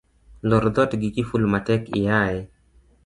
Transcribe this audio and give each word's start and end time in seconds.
Loor 0.47 0.65
dhoot 0.77 0.91
gi 1.01 1.09
kiful 1.15 1.43
matek 1.51 1.83
iaye 2.01 2.41